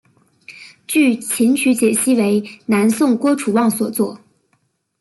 [0.87, 4.19] 据琴曲解析为南宋郭楚望所作。